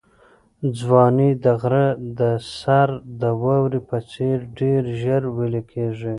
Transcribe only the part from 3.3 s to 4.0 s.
واورې په